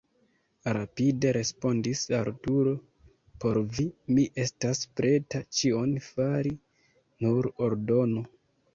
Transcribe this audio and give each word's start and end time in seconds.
rapide 0.77 1.33
respondis 1.37 2.01
Arturo: 2.21 2.73
por 3.45 3.61
vi 3.77 3.87
mi 4.15 4.27
estas 4.47 4.83
preta 5.01 5.45
ĉion 5.61 5.97
fari, 6.11 6.59
nur 7.27 7.55
ordonu! 7.71 8.31